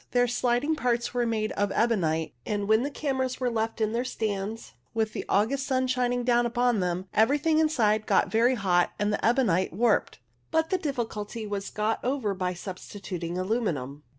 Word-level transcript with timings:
Their 0.13 0.27
sliding 0.27 0.75
parts 0.75 1.13
were 1.13 1.27
made 1.27 1.51
of 1.51 1.71
ebonite, 1.71 2.33
and 2.43 2.67
when 2.67 2.81
the 2.81 2.89
cameras 2.89 3.39
were 3.39 3.51
left 3.51 3.79
in 3.79 3.91
their 3.91 4.03
stands 4.03 4.73
with 4.95 5.15
an 5.15 5.25
August 5.29 5.67
sun 5.67 5.85
shining 5.85 6.23
down 6.23 6.47
upon 6.47 6.79
them, 6.79 7.05
everything 7.13 7.59
inside 7.59 8.07
got 8.07 8.31
very 8.31 8.55
hot 8.55 8.93
and 8.97 9.13
the 9.13 9.23
ebonite 9.23 9.71
warped; 9.73 10.17
but 10.49 10.71
the 10.71 10.79
difficulty 10.79 11.45
was 11.45 11.69
got 11.69 12.03
over 12.03 12.33
by 12.33 12.55
substituting 12.55 13.37
aluminium. 13.37 14.01